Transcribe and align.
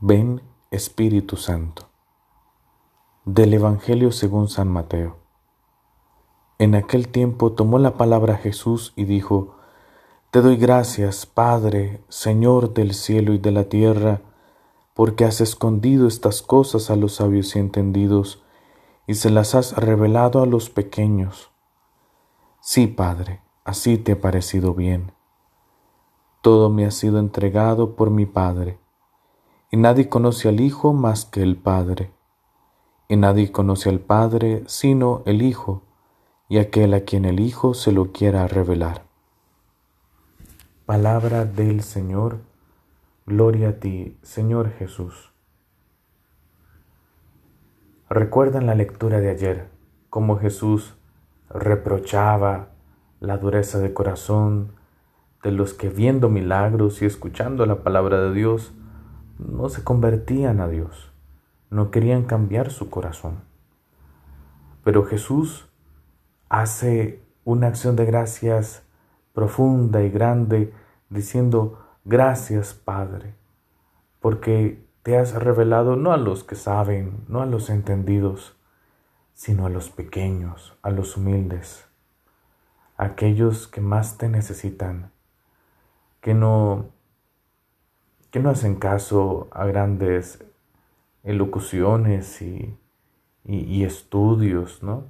Ven 0.00 0.42
Espíritu 0.70 1.34
Santo. 1.34 1.88
Del 3.24 3.52
Evangelio 3.52 4.12
según 4.12 4.48
San 4.48 4.68
Mateo. 4.68 5.16
En 6.60 6.76
aquel 6.76 7.08
tiempo 7.08 7.50
tomó 7.50 7.80
la 7.80 7.94
palabra 7.94 8.36
Jesús 8.36 8.92
y 8.94 9.06
dijo, 9.06 9.56
Te 10.30 10.40
doy 10.40 10.56
gracias, 10.56 11.26
Padre, 11.26 12.00
Señor 12.08 12.74
del 12.74 12.94
cielo 12.94 13.32
y 13.32 13.38
de 13.38 13.50
la 13.50 13.64
tierra, 13.64 14.22
porque 14.94 15.24
has 15.24 15.40
escondido 15.40 16.06
estas 16.06 16.42
cosas 16.42 16.90
a 16.90 16.96
los 16.96 17.16
sabios 17.16 17.56
y 17.56 17.58
entendidos, 17.58 18.44
y 19.08 19.14
se 19.14 19.30
las 19.30 19.56
has 19.56 19.76
revelado 19.76 20.40
a 20.42 20.46
los 20.46 20.70
pequeños. 20.70 21.50
Sí, 22.60 22.86
Padre, 22.86 23.40
así 23.64 23.98
te 23.98 24.12
ha 24.12 24.20
parecido 24.20 24.74
bien. 24.74 25.10
Todo 26.40 26.70
me 26.70 26.86
ha 26.86 26.92
sido 26.92 27.18
entregado 27.18 27.96
por 27.96 28.10
mi 28.10 28.26
Padre 28.26 28.78
y 29.70 29.76
nadie 29.76 30.08
conoce 30.08 30.48
al 30.48 30.60
Hijo 30.60 30.92
más 30.92 31.24
que 31.24 31.42
el 31.42 31.56
Padre. 31.56 32.12
Y 33.08 33.16
nadie 33.16 33.52
conoce 33.52 33.88
al 33.88 34.00
Padre 34.00 34.62
sino 34.66 35.22
el 35.26 35.42
Hijo, 35.42 35.82
y 36.48 36.58
aquel 36.58 36.94
a 36.94 37.00
quien 37.00 37.24
el 37.24 37.40
Hijo 37.40 37.74
se 37.74 37.92
lo 37.92 38.12
quiera 38.12 38.46
revelar. 38.48 39.04
Palabra 40.86 41.44
del 41.44 41.82
Señor, 41.82 42.38
gloria 43.26 43.70
a 43.70 43.72
ti, 43.72 44.16
Señor 44.22 44.70
Jesús. 44.70 45.32
Recuerdan 48.08 48.64
la 48.64 48.74
lectura 48.74 49.20
de 49.20 49.28
ayer, 49.28 49.68
cómo 50.08 50.38
Jesús 50.38 50.94
reprochaba 51.50 52.70
la 53.20 53.36
dureza 53.36 53.78
de 53.78 53.92
corazón 53.92 54.72
de 55.42 55.52
los 55.52 55.74
que 55.74 55.90
viendo 55.90 56.30
milagros 56.30 57.02
y 57.02 57.04
escuchando 57.04 57.66
la 57.66 57.82
palabra 57.82 58.20
de 58.22 58.32
Dios, 58.32 58.72
no 59.38 59.68
se 59.68 59.84
convertían 59.84 60.60
a 60.60 60.68
Dios, 60.68 61.12
no 61.70 61.90
querían 61.90 62.24
cambiar 62.24 62.70
su 62.70 62.90
corazón. 62.90 63.40
Pero 64.84 65.04
Jesús 65.04 65.68
hace 66.48 67.22
una 67.44 67.68
acción 67.68 67.96
de 67.96 68.04
gracias 68.04 68.82
profunda 69.32 70.02
y 70.02 70.10
grande, 70.10 70.74
diciendo, 71.10 71.78
gracias 72.04 72.74
Padre, 72.74 73.34
porque 74.20 74.84
te 75.02 75.16
has 75.16 75.34
revelado 75.34 75.94
no 75.94 76.12
a 76.12 76.16
los 76.16 76.42
que 76.42 76.56
saben, 76.56 77.24
no 77.28 77.40
a 77.40 77.46
los 77.46 77.70
entendidos, 77.70 78.56
sino 79.34 79.66
a 79.66 79.70
los 79.70 79.90
pequeños, 79.90 80.76
a 80.82 80.90
los 80.90 81.16
humildes, 81.16 81.86
a 82.96 83.04
aquellos 83.04 83.68
que 83.68 83.80
más 83.80 84.18
te 84.18 84.28
necesitan, 84.28 85.12
que 86.20 86.34
no 86.34 86.86
que 88.30 88.40
no 88.40 88.50
hacen 88.50 88.76
caso 88.76 89.48
a 89.50 89.64
grandes 89.66 90.44
elocuciones 91.24 92.40
y, 92.42 92.76
y, 93.44 93.84
estudios, 93.84 94.82
¿no? 94.82 95.04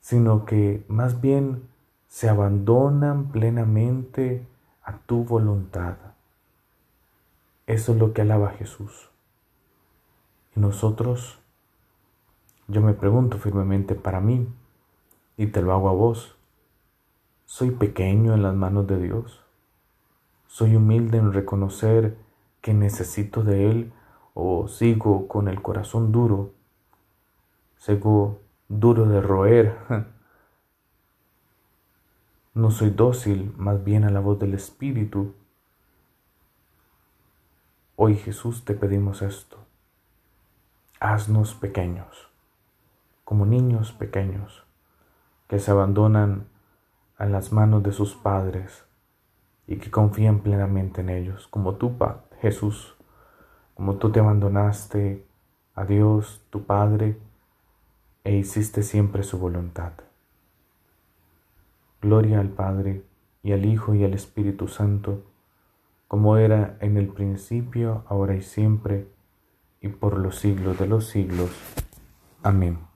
Sino 0.00 0.44
que 0.44 0.84
más 0.88 1.20
bien 1.20 1.68
se 2.08 2.28
abandonan 2.28 3.30
plenamente 3.30 4.46
a 4.82 4.98
tu 4.98 5.24
voluntad. 5.24 5.96
Eso 7.66 7.92
es 7.92 7.98
lo 7.98 8.12
que 8.12 8.22
alaba 8.22 8.50
Jesús. 8.50 9.10
Y 10.56 10.60
nosotros, 10.60 11.38
yo 12.68 12.80
me 12.80 12.94
pregunto 12.94 13.38
firmemente 13.38 13.94
para 13.94 14.20
mí, 14.20 14.48
y 15.36 15.46
te 15.46 15.62
lo 15.62 15.72
hago 15.72 15.88
a 15.88 15.92
vos, 15.92 16.36
¿soy 17.46 17.70
pequeño 17.70 18.34
en 18.34 18.42
las 18.42 18.54
manos 18.54 18.86
de 18.86 18.98
Dios? 18.98 19.42
Soy 20.52 20.76
humilde 20.76 21.16
en 21.16 21.32
reconocer 21.32 22.14
que 22.60 22.74
necesito 22.74 23.42
de 23.42 23.70
Él 23.70 23.92
o 24.34 24.68
sigo 24.68 25.26
con 25.26 25.48
el 25.48 25.62
corazón 25.62 26.12
duro, 26.12 26.52
sigo 27.78 28.38
duro 28.68 29.06
de 29.06 29.22
roer. 29.22 29.78
No 32.54 32.70
soy 32.70 32.90
dócil 32.90 33.54
más 33.56 33.82
bien 33.82 34.04
a 34.04 34.10
la 34.10 34.20
voz 34.20 34.38
del 34.38 34.52
Espíritu. 34.52 35.34
Hoy 37.96 38.14
Jesús 38.16 38.66
te 38.66 38.74
pedimos 38.74 39.22
esto. 39.22 39.56
Haznos 41.00 41.54
pequeños, 41.54 42.28
como 43.24 43.46
niños 43.46 43.92
pequeños 43.92 44.64
que 45.48 45.58
se 45.58 45.70
abandonan 45.70 46.46
a 47.16 47.24
las 47.24 47.52
manos 47.52 47.82
de 47.82 47.92
sus 47.92 48.14
padres 48.14 48.84
y 49.72 49.76
que 49.76 49.90
confían 49.90 50.40
plenamente 50.40 51.00
en 51.00 51.08
ellos, 51.08 51.48
como 51.48 51.76
tú, 51.76 51.96
Jesús, 52.42 52.94
como 53.72 53.94
tú 53.94 54.12
te 54.12 54.20
abandonaste 54.20 55.24
a 55.74 55.86
Dios, 55.86 56.42
tu 56.50 56.64
Padre, 56.64 57.16
e 58.22 58.36
hiciste 58.36 58.82
siempre 58.82 59.22
su 59.22 59.38
voluntad. 59.38 59.92
Gloria 62.02 62.40
al 62.40 62.50
Padre, 62.50 63.02
y 63.42 63.52
al 63.52 63.64
Hijo, 63.64 63.94
y 63.94 64.04
al 64.04 64.12
Espíritu 64.12 64.68
Santo, 64.68 65.22
como 66.06 66.36
era 66.36 66.76
en 66.80 66.98
el 66.98 67.08
principio, 67.08 68.04
ahora 68.08 68.34
y 68.34 68.42
siempre, 68.42 69.08
y 69.80 69.88
por 69.88 70.18
los 70.18 70.38
siglos 70.38 70.78
de 70.78 70.86
los 70.86 71.06
siglos. 71.06 71.50
Amén. 72.42 72.91